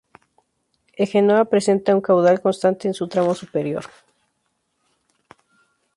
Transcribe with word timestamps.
El 0.95 1.05
Genoa 1.07 1.45
presenta 1.45 1.93
un 1.93 2.01
caudal 2.01 2.41
constante 2.41 2.87
en 2.87 2.95
su 2.95 3.07
tramo 3.07 3.35
superior. 3.35 3.85